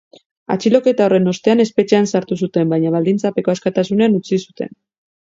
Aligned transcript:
Atxiloketa 0.53 1.05
horren 1.07 1.33
ostean 1.33 1.61
espetxean 1.67 2.11
sartu 2.15 2.39
zuten, 2.47 2.75
baina 2.75 2.97
baldintzapeko 2.99 3.57
askatasunean 3.59 4.21
utzi 4.23 4.45
zuten. 4.49 4.79